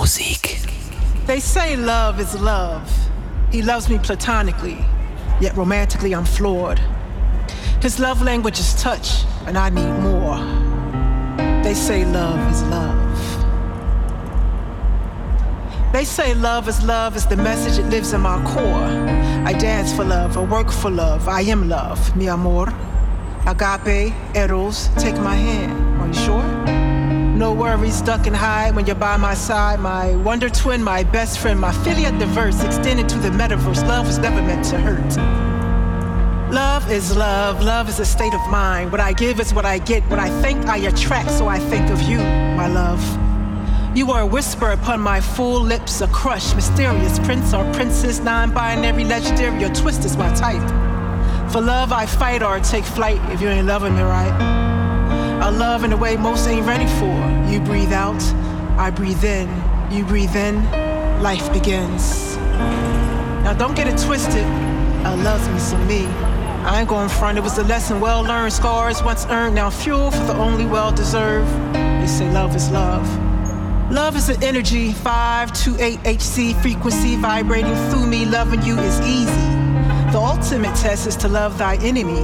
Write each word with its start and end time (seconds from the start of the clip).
Musik. 0.00 0.58
They 1.26 1.40
say 1.40 1.76
love 1.76 2.20
is 2.20 2.34
love. 2.40 2.90
He 3.52 3.60
loves 3.60 3.90
me 3.90 3.98
platonically, 3.98 4.78
yet 5.42 5.54
romantically 5.58 6.14
I'm 6.14 6.24
floored. 6.24 6.80
His 7.82 8.00
love 8.00 8.22
language 8.22 8.58
is 8.58 8.74
touch, 8.82 9.24
and 9.46 9.58
I 9.58 9.68
need 9.68 9.92
more. 10.00 10.38
They 11.62 11.74
say 11.74 12.06
love 12.06 12.40
is 12.50 12.62
love. 12.76 13.12
They 15.92 16.04
say 16.04 16.32
love 16.32 16.66
is 16.66 16.82
love 16.82 17.14
is 17.14 17.26
the 17.26 17.36
message 17.36 17.76
that 17.76 17.90
lives 17.90 18.14
in 18.14 18.22
my 18.22 18.42
core. 18.42 18.90
I 19.50 19.52
dance 19.52 19.92
for 19.92 20.04
love, 20.04 20.38
I 20.38 20.44
work 20.46 20.72
for 20.72 20.90
love, 20.90 21.28
I 21.28 21.42
am 21.42 21.68
love, 21.68 22.16
mi 22.16 22.26
amor. 22.30 22.72
Agape, 23.46 24.14
Eros, 24.34 24.88
take 24.96 25.18
my 25.18 25.36
hand. 25.36 26.00
Are 26.00 26.06
you 26.06 26.14
sure? 26.14 26.49
No 27.40 27.54
worries, 27.54 28.02
duck 28.02 28.26
and 28.26 28.36
hide 28.36 28.76
when 28.76 28.84
you're 28.84 28.94
by 28.94 29.16
my 29.16 29.32
side. 29.32 29.80
My 29.80 30.14
wonder 30.16 30.50
twin, 30.50 30.84
my 30.84 31.02
best 31.02 31.38
friend, 31.38 31.58
my 31.58 31.72
filia 31.82 32.12
diverse, 32.18 32.62
extended 32.62 33.08
to 33.08 33.16
the 33.16 33.30
metaverse. 33.30 33.82
Love 33.88 34.06
was 34.06 34.18
never 34.18 34.42
meant 34.42 34.62
to 34.66 34.76
hurt. 34.76 35.16
Love 36.52 36.90
is 36.90 37.16
love, 37.16 37.62
love 37.62 37.88
is 37.88 37.98
a 37.98 38.04
state 38.04 38.34
of 38.34 38.46
mind. 38.50 38.92
What 38.92 39.00
I 39.00 39.14
give 39.14 39.40
is 39.40 39.54
what 39.54 39.64
I 39.64 39.78
get, 39.78 40.02
what 40.10 40.18
I 40.18 40.28
think 40.42 40.66
I 40.66 40.76
attract, 40.76 41.30
so 41.30 41.48
I 41.48 41.58
think 41.58 41.88
of 41.88 42.02
you, 42.02 42.18
my 42.18 42.66
love. 42.66 43.02
You 43.96 44.12
are 44.12 44.20
a 44.20 44.26
whisper 44.26 44.72
upon 44.72 45.00
my 45.00 45.22
full 45.22 45.62
lips, 45.62 46.02
a 46.02 46.08
crush, 46.08 46.54
mysterious 46.54 47.18
prince 47.20 47.54
or 47.54 47.64
princess, 47.72 48.20
non 48.20 48.52
binary, 48.52 49.04
legendary, 49.04 49.58
your 49.58 49.74
twist 49.74 50.04
is 50.04 50.14
my 50.14 50.30
type. 50.34 50.68
For 51.50 51.62
love, 51.62 51.90
I 51.90 52.04
fight 52.04 52.42
or 52.42 52.60
take 52.60 52.84
flight 52.84 53.18
if 53.32 53.40
you 53.40 53.48
ain't 53.48 53.66
loving 53.66 53.96
me 53.96 54.02
right. 54.02 54.60
I 55.40 55.48
love 55.48 55.84
in 55.84 55.92
a 55.94 55.96
way 55.96 56.18
most 56.18 56.46
ain't 56.46 56.66
ready 56.66 56.86
for. 57.00 57.39
You 57.50 57.58
breathe 57.58 57.92
out, 57.92 58.22
I 58.78 58.90
breathe 58.90 59.24
in. 59.24 59.48
You 59.90 60.04
breathe 60.04 60.36
in, 60.36 60.64
life 61.20 61.52
begins. 61.52 62.36
Now 63.42 63.54
don't 63.54 63.74
get 63.74 63.88
it 63.88 63.98
twisted. 63.98 64.44
I 64.44 65.14
loves 65.16 65.48
me 65.48 65.58
some 65.58 65.84
me. 65.88 66.06
I 66.06 66.78
ain't 66.78 66.88
going 66.88 67.08
front. 67.08 67.38
It 67.38 67.40
was 67.40 67.58
a 67.58 67.64
lesson 67.64 68.00
well 68.00 68.22
learned, 68.22 68.52
scars 68.52 69.02
once 69.02 69.26
earned, 69.26 69.56
now 69.56 69.68
fuel 69.68 70.12
for 70.12 70.24
the 70.26 70.36
only 70.36 70.64
well 70.64 70.92
deserved. 70.92 71.50
They 71.74 72.06
say 72.06 72.30
love 72.30 72.54
is 72.54 72.70
love. 72.70 73.04
Love 73.90 74.14
is 74.14 74.28
an 74.28 74.40
energy, 74.44 74.92
528 74.92 75.98
HC 76.06 76.54
frequency 76.62 77.16
vibrating 77.16 77.74
through 77.90 78.06
me. 78.06 78.26
Loving 78.26 78.62
you 78.62 78.78
is 78.78 79.00
easy. 79.00 79.50
The 80.12 80.20
ultimate 80.22 80.76
test 80.76 81.08
is 81.08 81.16
to 81.16 81.28
love 81.28 81.58
thy 81.58 81.74
enemy, 81.78 82.20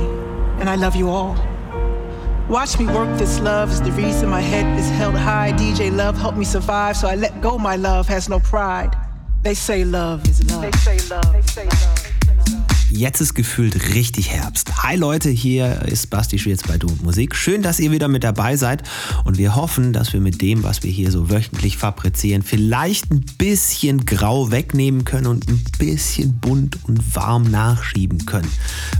and 0.61 0.71
I 0.71 0.77
love 0.77 0.95
you 0.95 1.09
all. 1.09 1.37
Watch 2.49 2.79
me 2.79 2.87
work 2.87 3.19
this 3.19 3.41
love 3.41 3.73
is 3.73 3.83
the 3.83 3.91
reason 3.91 4.29
my 4.29 4.41
head 4.41 4.79
is 4.79 4.89
held 4.89 5.17
high. 5.17 5.51
DJ 5.55 5.95
Love 5.95 6.17
helped 6.17 6.39
me 6.39 6.45
survive, 6.45 6.97
so 6.97 7.09
I 7.09 7.17
let 7.17 7.41
go. 7.41 7.59
My 7.59 7.75
love 7.75 8.07
has 8.07 8.29
no 8.29 8.39
pride. 8.39 8.97
They 9.43 9.55
say 9.55 9.85
love 9.85 10.29
is 10.29 10.49
love. 10.49 10.63
They 10.63 10.71
say 10.79 10.99
love. 11.09 11.33
They 11.33 11.43
say 11.43 11.65
love. 11.65 12.06
Jetzt 12.91 13.21
ist 13.21 13.35
gefühlt 13.35 13.95
richtig 13.95 14.31
Herbst. 14.31 14.85
Hi 14.85 14.95
Leute, 14.95 15.29
hier 15.29 15.83
ist 15.83 16.09
Basti 16.09 16.39
Schwierz 16.39 16.63
bei 16.63 16.79
Du 16.79 16.87
Musik. 17.03 17.35
Schön, 17.35 17.61
dass 17.61 17.81
ihr 17.81 17.91
wieder 17.91 18.07
mit 18.07 18.23
dabei 18.23 18.57
seid 18.57 18.85
und 19.25 19.39
wir 19.39 19.57
hoffen, 19.57 19.93
dass 19.93 20.13
wir 20.13 20.21
mit 20.21 20.41
dem, 20.41 20.63
was 20.63 20.85
wir 20.85 20.91
hier 20.93 21.11
so 21.11 21.29
wöchentlich 21.29 21.79
fabrizieren, 21.79 22.43
vielleicht 22.43 23.11
ein 23.11 23.25
bisschen 23.39 24.07
grau 24.07 24.53
wegnehmen 24.53 25.05
können 25.05 25.27
und 25.27 25.49
ein 25.49 25.65
bisschen 25.81 26.39
bunt 26.39 26.79
und 26.85 27.17
warm 27.17 27.51
nachschieben 27.51 28.25
können. 28.25 28.51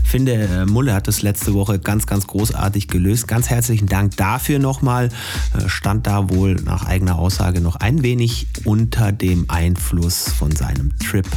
Finde, 0.03 0.33
äh, 0.33 0.65
Mulle 0.65 0.93
hat 0.93 1.07
das 1.07 1.21
letzte 1.21 1.53
Woche 1.53 1.79
ganz, 1.79 2.05
ganz 2.05 2.27
großartig 2.27 2.89
gelöst. 2.89 3.29
Ganz 3.29 3.49
herzlichen 3.49 3.87
Dank 3.87 4.17
dafür 4.17 4.59
nochmal. 4.59 5.09
Äh, 5.57 5.69
stand 5.69 6.07
da 6.07 6.29
wohl 6.29 6.55
nach 6.55 6.85
eigener 6.85 7.17
Aussage 7.17 7.61
noch 7.61 7.77
ein 7.77 8.03
wenig 8.03 8.47
unter 8.65 9.13
dem 9.13 9.49
Einfluss 9.49 10.29
von 10.29 10.51
seinem 10.51 10.91
Trip 10.99 11.27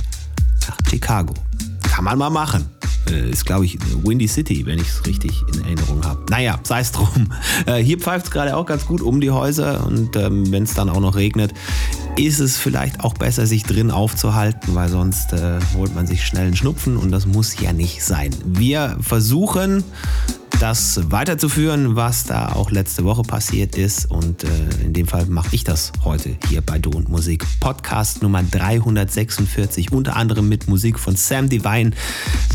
nach 0.66 0.78
Chicago. 0.88 1.34
Kann 2.00 2.06
man 2.06 2.18
mal 2.18 2.30
machen. 2.30 2.64
Äh, 3.10 3.28
ist, 3.28 3.44
glaube 3.44 3.66
ich, 3.66 3.78
Windy 4.02 4.26
City, 4.26 4.64
wenn 4.64 4.78
ich 4.78 4.88
es 4.88 5.04
richtig 5.04 5.42
in 5.52 5.62
Erinnerung 5.64 6.02
habe. 6.02 6.24
Naja, 6.30 6.58
sei 6.62 6.80
es 6.80 6.92
drum. 6.92 7.30
Äh, 7.66 7.82
hier 7.82 7.98
pfeift 7.98 8.24
es 8.24 8.30
gerade 8.30 8.56
auch 8.56 8.64
ganz 8.64 8.86
gut 8.86 9.02
um 9.02 9.20
die 9.20 9.30
Häuser 9.30 9.86
und 9.86 10.16
ähm, 10.16 10.50
wenn 10.50 10.62
es 10.62 10.72
dann 10.72 10.88
auch 10.88 11.00
noch 11.00 11.14
regnet, 11.14 11.52
ist 12.16 12.38
es 12.38 12.56
vielleicht 12.56 13.00
auch 13.00 13.12
besser, 13.12 13.44
sich 13.44 13.64
drin 13.64 13.90
aufzuhalten, 13.90 14.74
weil 14.74 14.88
sonst 14.88 15.34
äh, 15.34 15.58
holt 15.76 15.94
man 15.94 16.06
sich 16.06 16.24
schnell 16.24 16.46
einen 16.46 16.56
Schnupfen 16.56 16.96
und 16.96 17.10
das 17.10 17.26
muss 17.26 17.60
ja 17.60 17.74
nicht 17.74 18.02
sein. 18.02 18.34
Wir 18.46 18.96
versuchen 19.02 19.84
das 20.60 21.10
weiterzuführen, 21.10 21.96
was 21.96 22.24
da 22.24 22.52
auch 22.52 22.70
letzte 22.70 23.04
Woche 23.04 23.22
passiert 23.22 23.76
ist. 23.76 24.10
Und 24.10 24.44
äh, 24.44 24.48
in 24.84 24.92
dem 24.92 25.06
Fall 25.06 25.24
mache 25.26 25.54
ich 25.54 25.64
das 25.64 25.90
heute 26.04 26.36
hier 26.48 26.60
bei 26.60 26.78
Du 26.78 26.90
und 26.90 27.08
Musik. 27.08 27.46
Podcast 27.60 28.22
Nummer 28.22 28.42
346, 28.42 29.90
unter 29.90 30.16
anderem 30.16 30.48
mit 30.50 30.68
Musik 30.68 30.98
von 30.98 31.16
Sam 31.16 31.48
Divine, 31.48 31.92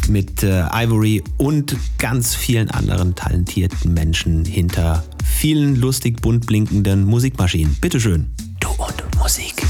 mit 0.07 0.43
äh, 0.43 0.65
Ivory 0.71 1.23
und 1.37 1.75
ganz 1.97 2.35
vielen 2.35 2.69
anderen 2.69 3.15
talentierten 3.15 3.93
Menschen 3.93 4.45
hinter 4.45 5.03
vielen 5.23 5.75
lustig 5.75 6.21
bunt 6.21 6.45
blinkenden 6.45 7.05
Musikmaschinen. 7.05 7.75
Bitteschön. 7.81 8.27
Du 8.59 8.69
und 8.69 9.15
Musik. 9.17 9.63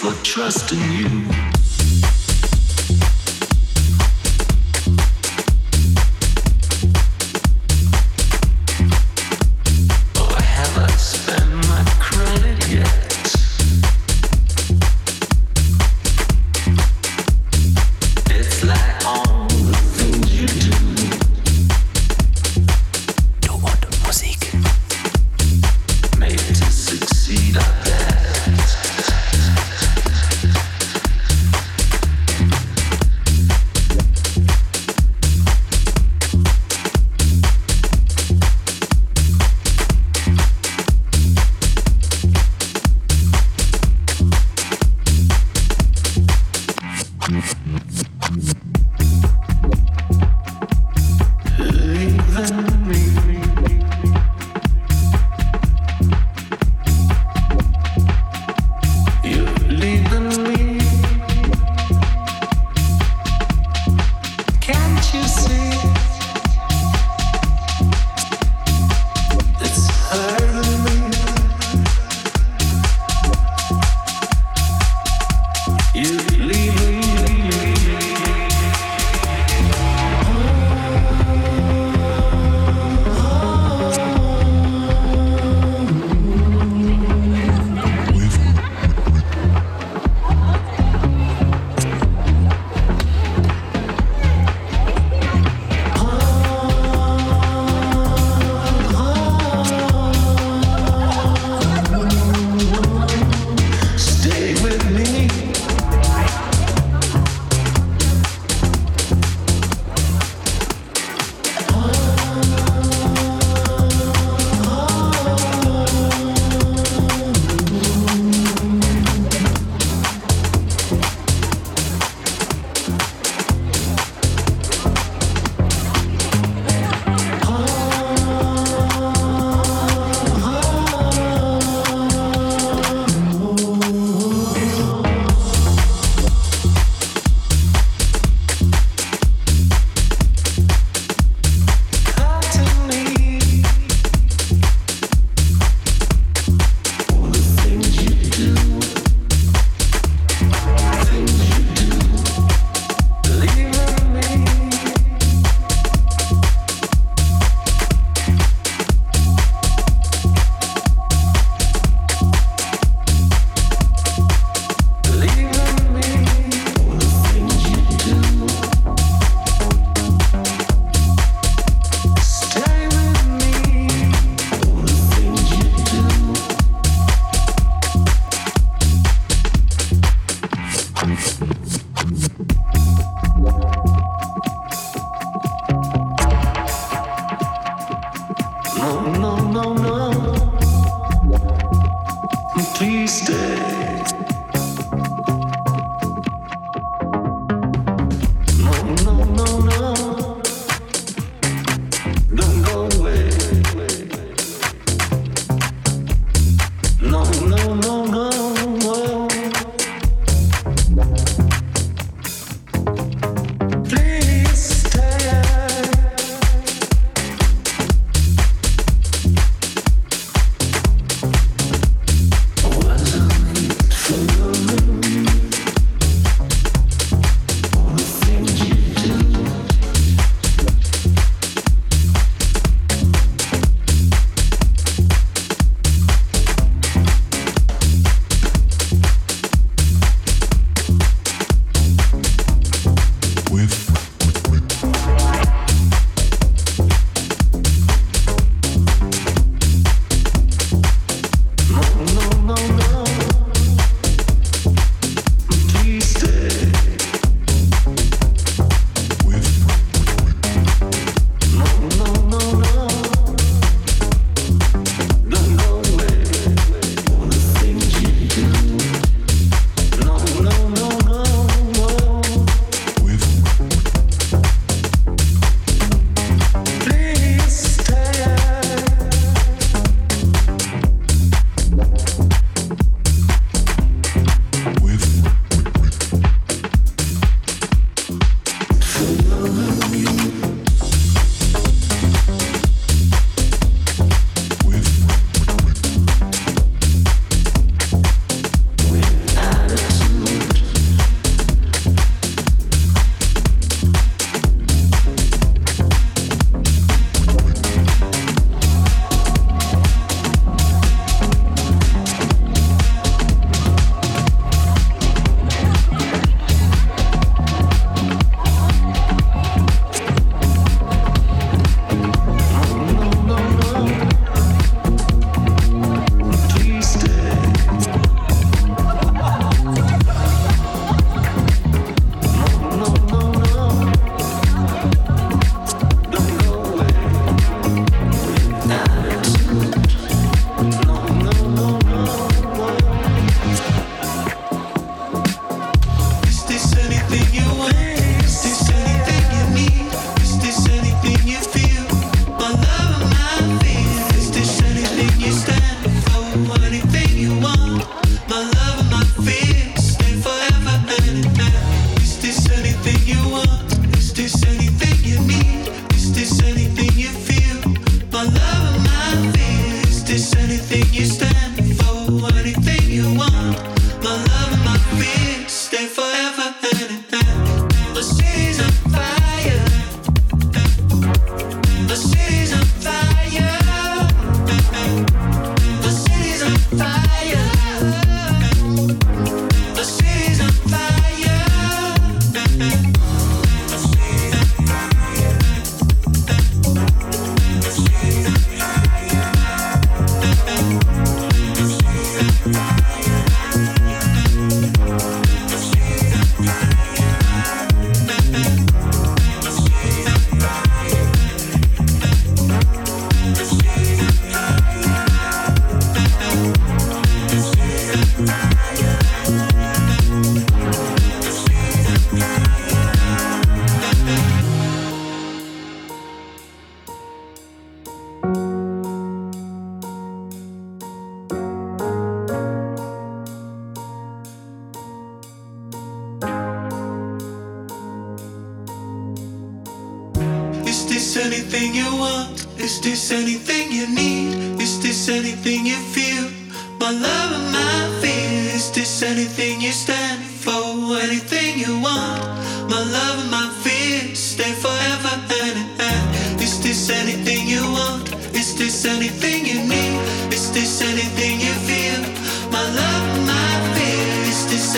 for 0.00 0.12
trusting 0.22 0.78
you. 0.92 1.57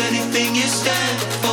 anything 0.09 0.55
you 0.55 0.63
stand 0.63 1.19
for. 1.43 1.50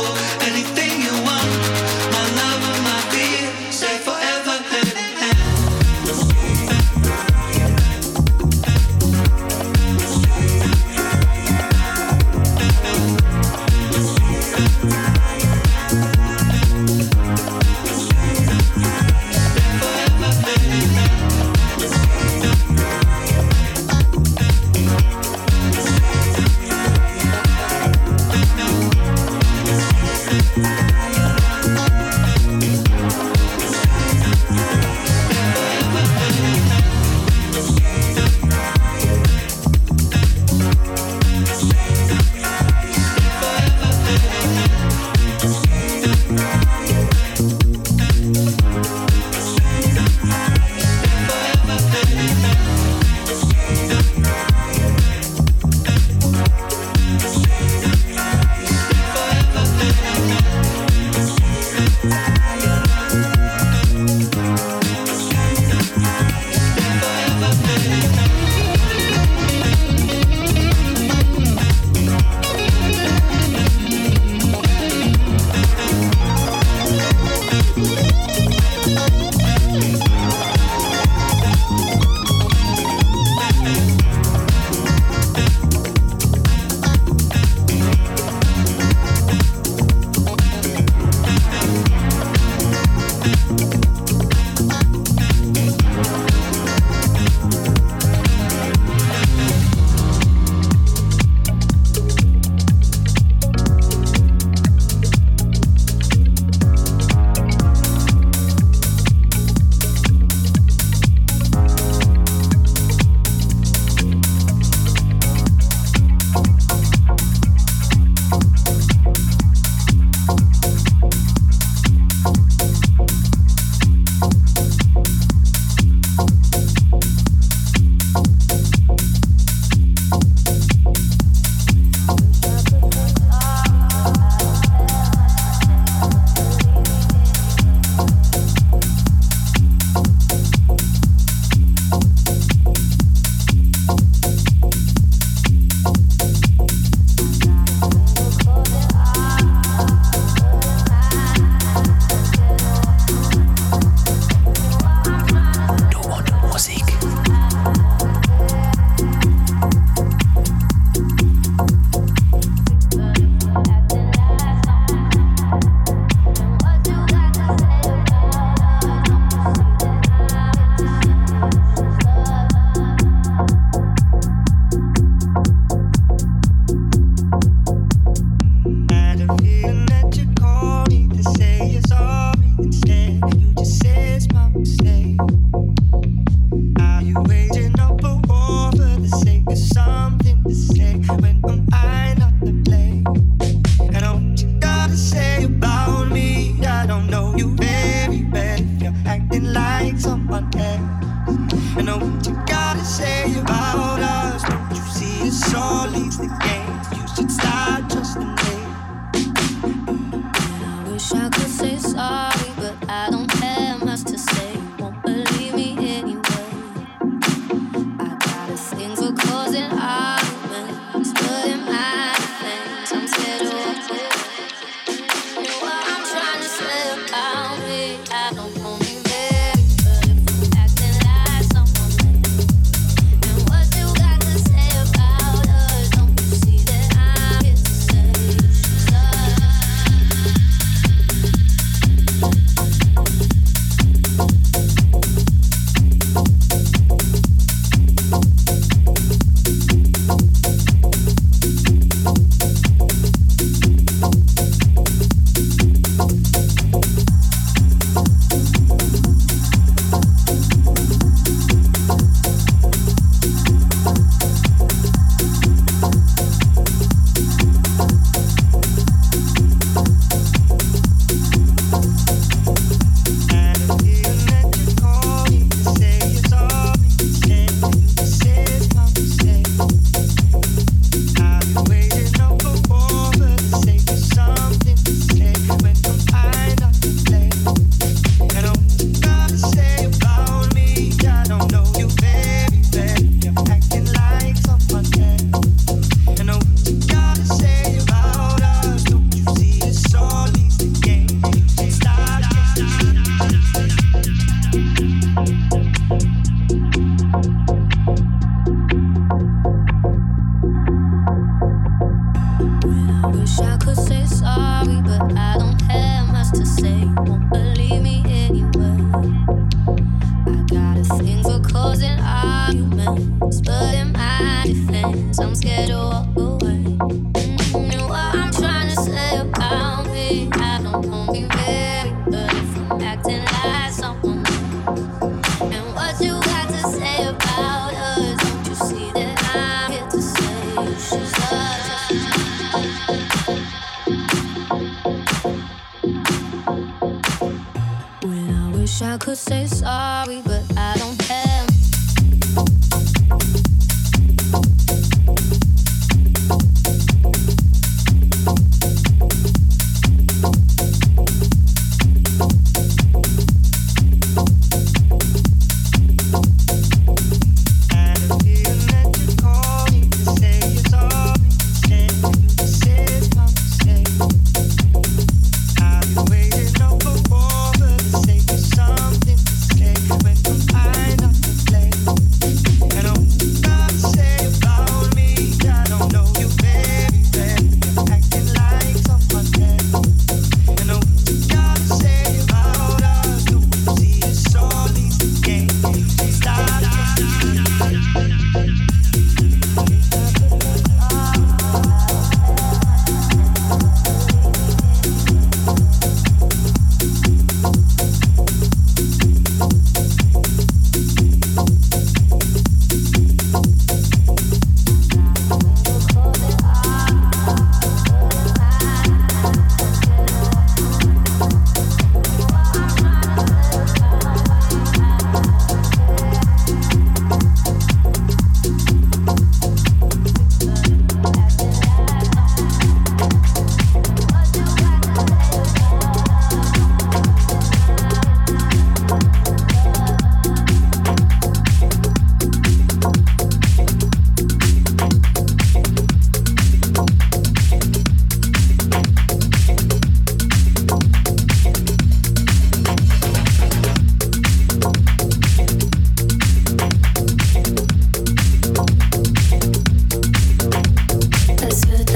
wish 348.80 348.88
I 348.88 348.96
could 348.98 349.18
say 349.18 349.46
sorry, 349.46 350.22
but 350.24 350.42
I 350.56 350.76
don't 350.76 350.97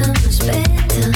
time 0.02 0.14
to 0.14 0.32
spend 0.32 0.90
time. 0.90 1.11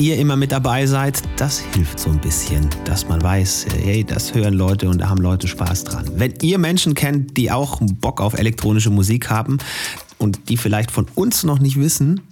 Ihr 0.00 0.16
immer 0.16 0.34
mit 0.34 0.50
dabei 0.50 0.86
seid. 0.86 1.22
Das 1.36 1.58
hilft 1.74 2.00
so 2.00 2.08
ein 2.08 2.20
bisschen, 2.20 2.68
dass 2.86 3.06
man 3.06 3.22
weiß, 3.22 3.66
hey, 3.82 4.02
das 4.02 4.34
hören 4.34 4.54
Leute 4.54 4.88
und 4.88 4.98
da 4.98 5.10
haben 5.10 5.20
Leute 5.20 5.46
Spaß 5.46 5.84
dran. 5.84 6.10
Wenn 6.16 6.34
ihr 6.40 6.58
Menschen 6.58 6.94
kennt, 6.94 7.36
die 7.36 7.52
auch 7.52 7.80
Bock 7.82 8.20
auf 8.20 8.34
elektronische 8.34 8.88
Musik 8.88 9.28
haben 9.28 9.58
und 10.18 10.48
die 10.48 10.56
vielleicht 10.56 10.90
von 10.90 11.06
uns 11.14 11.44
noch 11.44 11.58
nicht 11.58 11.78
wissen, 11.78 12.22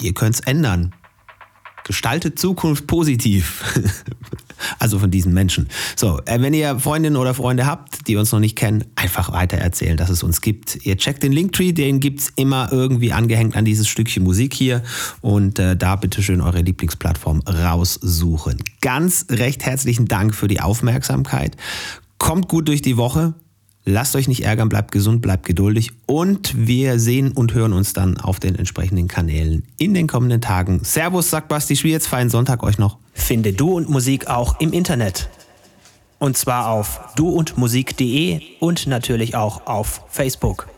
ihr 0.00 0.14
könnt 0.14 0.36
es 0.36 0.40
ändern. 0.40 0.94
Gestaltet 1.84 2.38
Zukunft 2.38 2.86
positiv. 2.86 3.64
also 4.78 4.98
von 4.98 5.10
diesen 5.10 5.32
Menschen. 5.32 5.68
So, 5.96 6.20
äh, 6.26 6.40
wenn 6.40 6.54
ihr 6.54 6.78
Freundinnen 6.78 7.16
oder 7.16 7.34
Freunde 7.34 7.66
habt, 7.66 8.08
die 8.08 8.16
uns 8.16 8.32
noch 8.32 8.40
nicht 8.40 8.56
kennen, 8.56 8.84
einfach 8.96 9.32
weiter 9.32 9.58
erzählen, 9.58 9.96
dass 9.96 10.10
es 10.10 10.22
uns 10.22 10.40
gibt. 10.40 10.84
Ihr 10.84 10.96
checkt 10.96 11.22
den 11.22 11.32
Linktree, 11.32 11.72
den 11.72 12.00
gibt 12.00 12.20
es 12.20 12.32
immer 12.36 12.68
irgendwie 12.72 13.12
angehängt 13.12 13.56
an 13.56 13.64
dieses 13.64 13.88
Stückchen 13.88 14.22
Musik 14.22 14.54
hier. 14.54 14.82
Und 15.20 15.58
äh, 15.58 15.76
da 15.76 15.96
bitte 15.96 16.22
schön 16.22 16.40
eure 16.40 16.60
Lieblingsplattform 16.60 17.40
raussuchen. 17.40 18.62
Ganz 18.80 19.26
recht 19.30 19.64
herzlichen 19.64 20.06
Dank 20.06 20.34
für 20.34 20.48
die 20.48 20.60
Aufmerksamkeit. 20.60 21.56
Kommt 22.18 22.48
gut 22.48 22.68
durch 22.68 22.82
die 22.82 22.96
Woche. 22.96 23.34
Lasst 23.84 24.14
euch 24.14 24.28
nicht 24.28 24.44
ärgern, 24.44 24.68
bleibt 24.68 24.92
gesund, 24.92 25.22
bleibt 25.22 25.44
geduldig 25.44 25.90
und 26.06 26.54
wir 26.56 27.00
sehen 27.00 27.32
und 27.32 27.52
hören 27.52 27.72
uns 27.72 27.92
dann 27.92 28.16
auf 28.16 28.38
den 28.38 28.54
entsprechenden 28.54 29.08
Kanälen 29.08 29.64
in 29.76 29.92
den 29.92 30.06
kommenden 30.06 30.40
Tagen. 30.40 30.82
Servus, 30.84 31.30
sagt 31.30 31.48
Basti 31.48 31.74
Schwierz, 31.74 32.06
feinen 32.06 32.30
Sonntag 32.30 32.62
euch 32.62 32.78
noch. 32.78 32.98
Finde 33.12 33.52
Du 33.52 33.76
und 33.76 33.88
Musik 33.88 34.28
auch 34.28 34.60
im 34.60 34.72
Internet. 34.72 35.28
Und 36.20 36.36
zwar 36.36 36.68
auf 36.68 37.00
duundmusik.de 37.16 38.40
und 38.60 38.86
natürlich 38.86 39.34
auch 39.34 39.66
auf 39.66 40.02
Facebook. 40.08 40.68